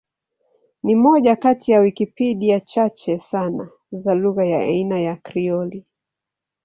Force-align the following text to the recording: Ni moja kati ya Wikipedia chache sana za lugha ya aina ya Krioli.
Ni 0.83 0.95
moja 0.95 1.35
kati 1.35 1.71
ya 1.71 1.79
Wikipedia 1.79 2.59
chache 2.59 3.19
sana 3.19 3.69
za 3.91 4.13
lugha 4.13 4.45
ya 4.45 4.59
aina 4.59 4.99
ya 4.99 5.15
Krioli. 5.15 5.85